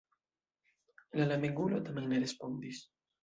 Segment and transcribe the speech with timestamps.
[1.19, 2.81] La lamegulo tamen ne respondis.